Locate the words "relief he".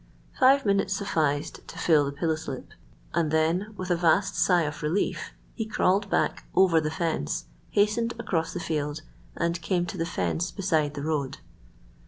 4.81-5.63